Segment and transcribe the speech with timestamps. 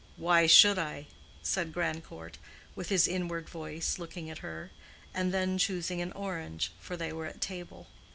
[0.17, 1.05] "Why should I?"
[1.43, 2.39] said Grandcourt,
[2.75, 4.71] with his inward voice, looking at her,
[5.13, 7.85] and then choosing an orange—for they were at table.